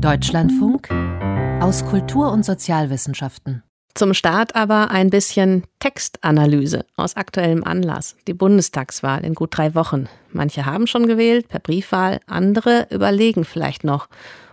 [0.00, 0.88] Deutschlandfunk
[1.60, 3.64] aus Kultur- und Sozialwissenschaften.
[3.94, 8.14] Zum Start aber ein bisschen Textanalyse aus aktuellem Anlass.
[8.28, 10.08] Die Bundestagswahl in gut drei Wochen.
[10.32, 14.08] Manche haben schon gewählt per Briefwahl, andere überlegen vielleicht noch.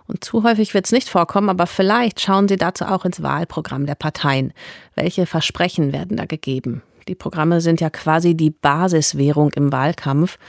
[0.08, 3.86] Und zu häufig wird es nicht vorkommen, aber vielleicht schauen Sie dazu auch ins Wahlprogramm
[3.86, 4.52] der Parteien.
[4.96, 6.82] Welche Versprechen werden da gegeben?
[7.08, 10.40] Die Programme sind ja quasi die Basiswährung im Wahlkampf.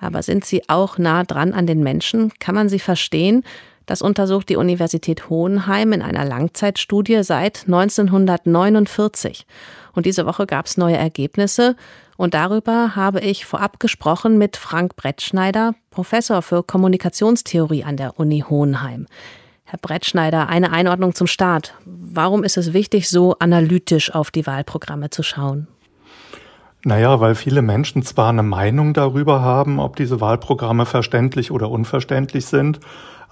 [0.00, 2.32] Aber sind sie auch nah dran an den Menschen?
[2.40, 3.44] Kann man sie verstehen?
[3.86, 9.46] Das untersucht die Universität Hohenheim in einer Langzeitstudie seit 1949.
[9.92, 11.76] Und diese Woche gab es neue Ergebnisse.
[12.16, 18.44] Und darüber habe ich vorab gesprochen mit Frank Brettschneider, Professor für Kommunikationstheorie an der Uni
[18.48, 19.06] Hohenheim.
[19.64, 21.74] Herr Brettschneider, eine Einordnung zum Start.
[21.84, 25.66] Warum ist es wichtig, so analytisch auf die Wahlprogramme zu schauen?
[26.84, 32.44] Naja, weil viele Menschen zwar eine Meinung darüber haben, ob diese Wahlprogramme verständlich oder unverständlich
[32.44, 32.78] sind,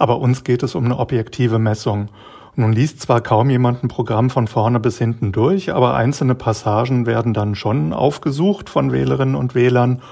[0.02, 2.08] aber uns geht es um eine objektive Messung.
[2.56, 7.06] Nun liest zwar kaum jemand ein Programm von vorne bis hinten durch, aber einzelne Passagen
[7.06, 10.02] werden dann schon aufgesucht von Wählerinnen und Wählern.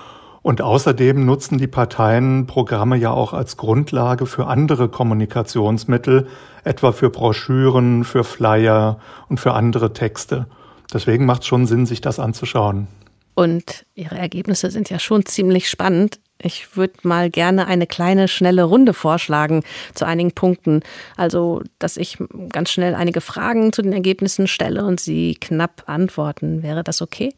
[0.42, 6.28] Und außerdem nutzen die Parteien Programme ja auch als Grundlage für andere Kommunikationsmittel,
[6.62, 10.46] etwa für Broschüren, für Flyer und für andere Texte.
[10.94, 12.86] Deswegen macht es schon Sinn, sich das anzuschauen.
[13.34, 16.20] Und Ihre Ergebnisse sind ja schon ziemlich spannend.
[16.42, 19.62] Ich würde mal gerne eine kleine, schnelle Runde vorschlagen
[19.94, 20.82] zu einigen Punkten.
[21.16, 22.18] Also, dass ich
[22.50, 26.62] ganz schnell einige Fragen zu den Ergebnissen stelle und Sie knapp antworten.
[26.62, 27.34] Wäre das okay?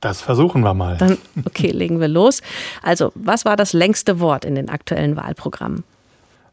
[0.00, 0.96] Das versuchen wir mal.
[0.98, 2.42] Dann, okay, legen wir los.
[2.82, 5.84] Also, was war das längste Wort in den aktuellen Wahlprogrammen?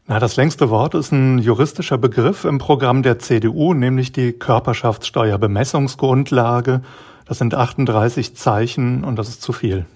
[0.06, 6.82] Na, das längste Wort ist ein juristischer Begriff im Programm der CDU, nämlich die Körperschaftssteuerbemessungsgrundlage.
[7.26, 9.86] Das sind 38 Zeichen und das ist zu viel.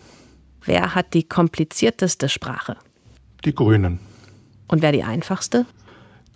[0.69, 2.77] Wer hat die komplizierteste Sprache?
[3.47, 4.01] Die Grünen.
[4.69, 5.65] Und wer die einfachste?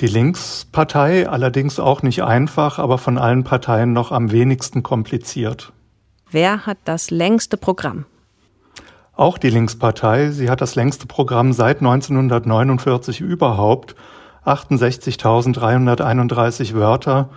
[0.01, 5.75] Die Linkspartei allerdings auch nicht einfach, aber von allen Parteien noch am wenigsten kompliziert.
[6.31, 8.07] Wer hat das längste Programm?
[9.15, 10.31] Auch die Linkspartei.
[10.31, 13.97] Sie hat das längste Programm seit 1949 überhaupt.
[14.47, 17.29] 68.331 Wörter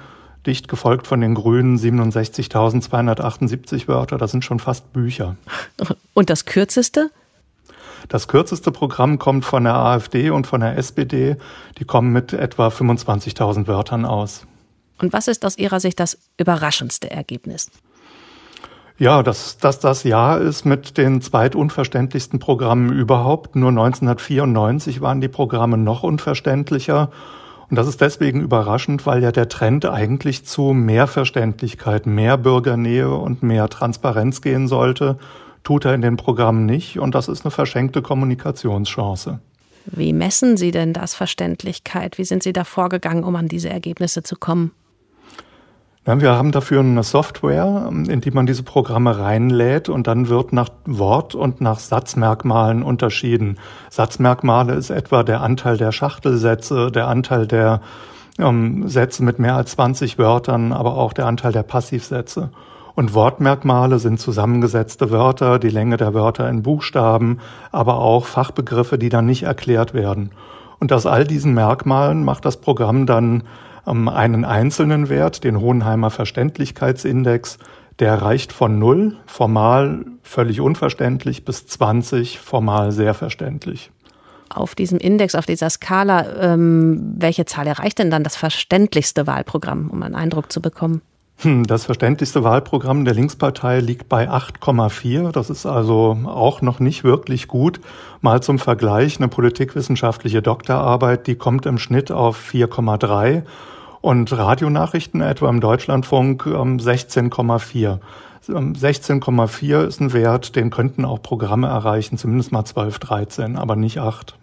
[0.45, 4.17] dicht gefolgt von den Grünen 67.278 Wörter.
[4.17, 5.35] Das sind schon fast Bücher.
[6.13, 7.11] Und das kürzeste?
[8.07, 11.37] Das kürzeste Programm kommt von der AfD und von der SPD.
[11.79, 14.45] Die kommen mit etwa 25.000 Wörtern aus.
[14.99, 17.69] Und was ist aus Ihrer Sicht das überraschendste Ergebnis?
[18.97, 23.57] Ja, dass, dass das Jahr ist mit den zweitunverständlichsten Programmen überhaupt.
[23.57, 27.11] Nur 1994 waren die Programme noch unverständlicher.
[27.69, 33.09] Und das ist deswegen überraschend, weil ja der Trend eigentlich zu mehr Verständlichkeit, mehr Bürgernähe
[33.09, 35.17] und mehr Transparenz gehen sollte.
[35.63, 39.39] Tut er in den Programmen nicht und das ist eine verschenkte Kommunikationschance.
[39.87, 42.17] Wie messen Sie denn das Verständlichkeit?
[42.17, 44.71] Wie sind Sie da vorgegangen, um an diese Ergebnisse zu kommen?
[46.07, 50.69] Wir haben dafür eine Software, in die man diese Programme reinlädt und dann wird nach
[50.85, 53.57] Wort und nach Satzmerkmalen unterschieden.
[53.89, 57.81] Satzmerkmale ist etwa der Anteil der Schachtelsätze, der Anteil der
[58.37, 62.51] ähm, Sätze mit mehr als 20 Wörtern, aber auch der Anteil der Passivsätze.
[62.93, 67.39] Und Wortmerkmale sind zusammengesetzte Wörter, die Länge der Wörter in Buchstaben,
[67.71, 70.29] aber auch Fachbegriffe, die dann nicht erklärt werden.
[70.79, 73.41] Und aus all diesen Merkmalen macht das Programm dann
[73.85, 77.57] einen einzelnen Wert, den Hohenheimer Verständlichkeitsindex,
[77.99, 83.91] der reicht von 0, formal völlig unverständlich, bis 20, formal sehr verständlich.
[84.49, 89.89] Auf diesem Index, auf dieser Skala, ähm, welche Zahl erreicht denn dann das verständlichste Wahlprogramm,
[89.89, 91.01] um einen Eindruck zu bekommen?
[91.39, 95.31] Hm, das verständlichste Wahlprogramm der Linkspartei liegt bei 8,4.
[95.31, 97.81] Das ist also auch noch nicht wirklich gut.
[98.21, 103.43] Mal zum Vergleich, eine politikwissenschaftliche Doktorarbeit, die kommt im Schnitt auf 4,3
[103.99, 107.99] und Radionachrichten etwa im Deutschlandfunk 16,4.
[108.49, 113.57] Ähm, 16,4 ähm, ist ein Wert, den könnten auch Programme erreichen, zumindest mal 12, 13,
[113.57, 114.35] aber nicht 8.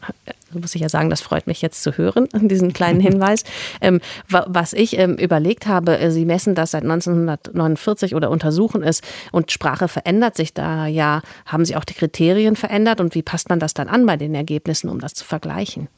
[0.52, 3.44] Muss ich ja sagen, das freut mich jetzt zu hören, diesen kleinen Hinweis.
[3.80, 9.00] ähm, was ich ähm, überlegt habe, äh, Sie messen das seit 1949 oder untersuchen es
[9.30, 11.22] und Sprache verändert sich da ja.
[11.46, 14.34] Haben Sie auch die Kriterien verändert und wie passt man das dann an bei den
[14.34, 15.88] Ergebnissen, um das zu vergleichen?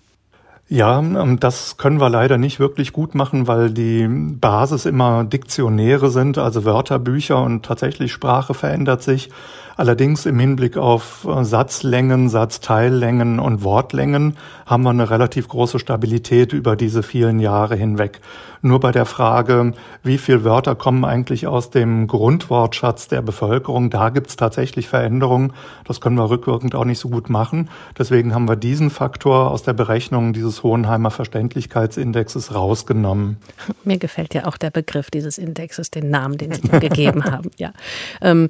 [0.69, 6.11] Ja, ähm, das können wir leider nicht wirklich gut machen, weil die Basis immer Diktionäre
[6.11, 9.31] sind, also Wörterbücher und tatsächlich Sprache verändert sich.
[9.76, 16.52] Allerdings im Hinblick auf äh, Satzlängen, Satzteillängen und Wortlängen haben wir eine relativ große Stabilität
[16.52, 18.20] über diese vielen Jahre hinweg.
[18.62, 19.75] Nur bei der Frage,
[20.05, 25.52] wie viele Wörter kommen eigentlich aus dem Grundwortschatz der Bevölkerung, da gibt es tatsächlich Veränderungen.
[25.84, 27.69] Das können wir rückwirkend auch nicht so gut machen.
[27.99, 33.39] Deswegen haben wir diesen Faktor aus der Berechnung dieses dieses Hohenheimer Verständlichkeitsindexes rausgenommen.
[33.85, 37.51] Mir gefällt ja auch der Begriff dieses Indexes, den Namen, den Sie gegeben haben.
[37.56, 37.73] Ja.
[38.21, 38.49] Ähm,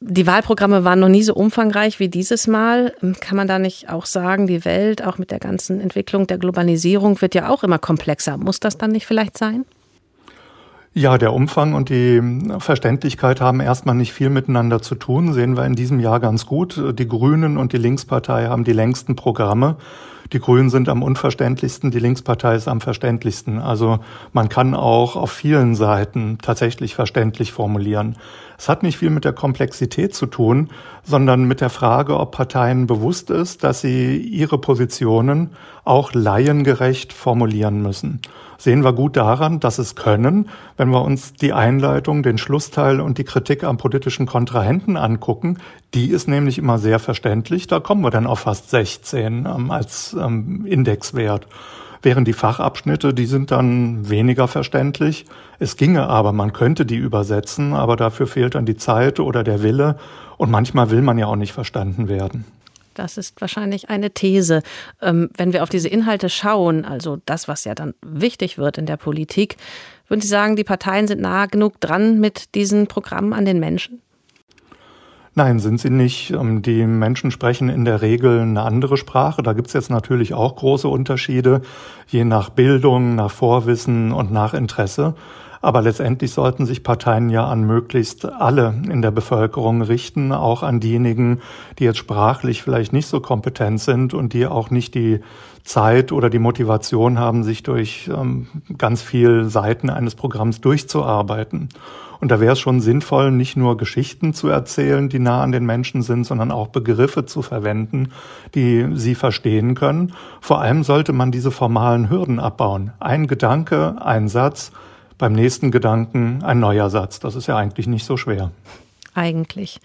[0.00, 2.92] die Wahlprogramme waren noch nie so umfangreich wie dieses Mal.
[3.20, 7.20] Kann man da nicht auch sagen, die Welt, auch mit der ganzen Entwicklung der Globalisierung,
[7.20, 8.36] wird ja auch immer komplexer.
[8.36, 9.64] Muss das dann nicht vielleicht sein?
[10.92, 12.20] Ja, der Umfang und die
[12.58, 16.82] Verständlichkeit haben erstmal nicht viel miteinander zu tun, sehen wir in diesem Jahr ganz gut.
[16.98, 19.76] Die Grünen und die Linkspartei haben die längsten Programme.
[20.32, 23.58] Die Grünen sind am unverständlichsten, die Linkspartei ist am verständlichsten.
[23.58, 24.00] Also
[24.32, 28.16] man kann auch auf vielen Seiten tatsächlich verständlich formulieren.
[28.58, 30.68] Es hat nicht viel mit der Komplexität zu tun,
[31.02, 35.50] sondern mit der Frage, ob Parteien bewusst ist, dass sie ihre Positionen
[35.84, 38.20] auch laiengerecht formulieren müssen
[38.60, 43.16] sehen wir gut daran, dass es können, wenn wir uns die Einleitung, den Schlussteil und
[43.18, 45.58] die Kritik am politischen Kontrahenten angucken.
[45.94, 47.66] Die ist nämlich immer sehr verständlich.
[47.66, 51.46] Da kommen wir dann auf fast 16 ähm, als ähm, Indexwert.
[52.02, 55.26] Während die Fachabschnitte, die sind dann weniger verständlich.
[55.58, 59.62] Es ginge aber, man könnte die übersetzen, aber dafür fehlt dann die Zeit oder der
[59.62, 59.98] Wille.
[60.38, 62.46] Und manchmal will man ja auch nicht verstanden werden.
[62.94, 64.62] Das ist wahrscheinlich eine These.
[65.02, 68.86] Ähm, wenn wir auf diese Inhalte schauen, also das, was ja dann wichtig wird in
[68.86, 69.56] der Politik,
[70.08, 74.00] würden Sie sagen, die Parteien sind nah genug dran mit diesen Programmen an den Menschen?
[75.34, 76.32] Nein, sind sie nicht.
[76.32, 79.42] Ähm, die Menschen sprechen in der Regel eine andere Sprache.
[79.42, 81.62] Da gibt es jetzt natürlich auch große Unterschiede,
[82.08, 85.14] je nach Bildung, nach Vorwissen und nach Interesse.
[85.62, 90.80] Aber letztendlich sollten sich Parteien ja an möglichst alle in der Bevölkerung richten, auch an
[90.80, 91.40] diejenigen,
[91.78, 95.20] die jetzt sprachlich vielleicht nicht so kompetent sind und die auch nicht die
[95.62, 98.46] Zeit oder die Motivation haben, sich durch ähm,
[98.78, 101.68] ganz viel Seiten eines Programms durchzuarbeiten.
[102.20, 105.64] Und da wäre es schon sinnvoll, nicht nur Geschichten zu erzählen, die nah an den
[105.64, 108.12] Menschen sind, sondern auch Begriffe zu verwenden,
[108.54, 110.12] die sie verstehen können.
[110.40, 112.92] Vor allem sollte man diese formalen Hürden abbauen.
[113.00, 114.70] Ein Gedanke, ein Satz,
[115.20, 117.20] beim nächsten Gedanken ein neuer Satz.
[117.20, 118.50] Das ist ja eigentlich nicht so schwer.
[119.14, 119.78] Eigentlich.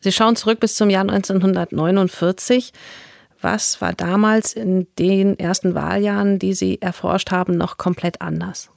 [0.00, 2.72] Sie schauen zurück bis zum Jahr 1949.
[3.40, 8.68] Was war damals in den ersten Wahljahren, die Sie erforscht haben, noch komplett anders?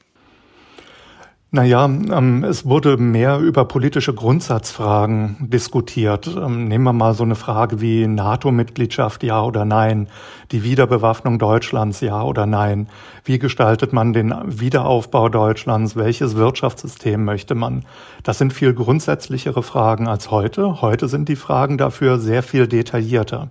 [1.49, 6.27] Naja, ähm, es wurde mehr über politische Grundsatzfragen diskutiert.
[6.27, 10.09] Ähm, nehmen wir mal so eine Frage wie NATO-Mitgliedschaft, ja oder nein,
[10.51, 12.89] die Wiederbewaffnung Deutschlands, ja oder nein.
[13.23, 15.95] Wie gestaltet man den Wiederaufbau Deutschlands?
[15.95, 17.85] Welches Wirtschaftssystem möchte man?
[18.23, 20.81] Das sind viel grundsätzlichere Fragen als heute.
[20.81, 23.47] Heute sind die Fragen dafür sehr viel detaillierter.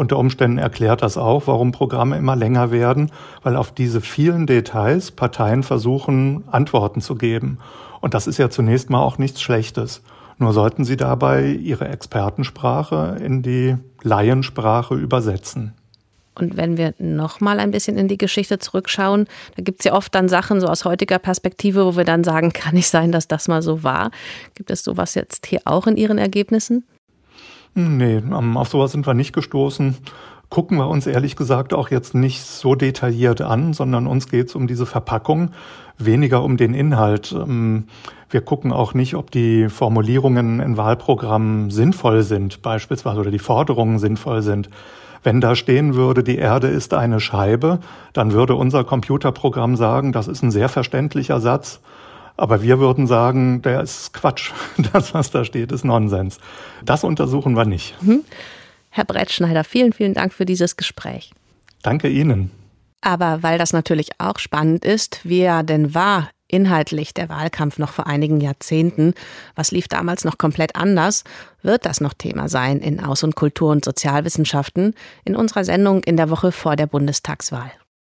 [0.00, 3.12] Unter Umständen erklärt das auch, warum Programme immer länger werden,
[3.42, 7.58] weil auf diese vielen Details Parteien versuchen, Antworten zu geben.
[8.00, 10.00] Und das ist ja zunächst mal auch nichts Schlechtes.
[10.38, 15.74] Nur sollten sie dabei ihre Expertensprache in die Laiensprache übersetzen.
[16.34, 19.26] Und wenn wir noch mal ein bisschen in die Geschichte zurückschauen,
[19.56, 22.52] da gibt es ja oft dann Sachen so aus heutiger Perspektive, wo wir dann sagen,
[22.54, 24.12] kann nicht sein, dass das mal so war.
[24.54, 26.86] Gibt es sowas jetzt hier auch in Ihren Ergebnissen?
[27.74, 29.96] Nee, ähm, auf sowas sind wir nicht gestoßen.
[30.48, 34.56] Gucken wir uns ehrlich gesagt auch jetzt nicht so detailliert an, sondern uns geht es
[34.56, 35.52] um diese Verpackung,
[35.96, 37.32] weniger um den Inhalt.
[37.32, 37.84] Ähm,
[38.28, 43.98] wir gucken auch nicht, ob die Formulierungen in Wahlprogrammen sinnvoll sind, beispielsweise, oder die Forderungen
[43.98, 44.70] sinnvoll sind.
[45.22, 47.80] Wenn da stehen würde, die Erde ist eine Scheibe,
[48.12, 51.80] dann würde unser Computerprogramm sagen, das ist ein sehr verständlicher Satz.
[52.36, 54.52] Aber wir würden sagen, der ist Quatsch.
[54.92, 56.38] Das, was da steht, ist Nonsens.
[56.84, 57.94] Das untersuchen wir nicht.
[58.02, 58.24] Mhm.
[58.90, 61.32] Herr Brettschneider, vielen, vielen Dank für dieses Gespräch.
[61.82, 62.50] Danke Ihnen.
[63.02, 67.92] Aber weil das natürlich auch spannend ist, wie er denn war inhaltlich der Wahlkampf noch
[67.92, 69.14] vor einigen Jahrzehnten,
[69.54, 71.24] was lief damals noch komplett anders,
[71.62, 74.94] wird das noch Thema sein in Aus- und Kultur- und Sozialwissenschaften
[75.24, 77.70] in unserer Sendung in der Woche vor der Bundestagswahl.